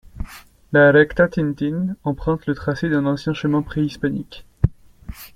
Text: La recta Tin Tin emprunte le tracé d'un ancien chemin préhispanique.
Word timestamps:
La 0.71 0.91
recta 0.91 1.27
Tin 1.27 1.53
Tin 1.53 1.95
emprunte 2.03 2.47
le 2.47 2.55
tracé 2.55 2.89
d'un 2.89 3.05
ancien 3.05 3.35
chemin 3.35 3.61
préhispanique. 3.61 4.47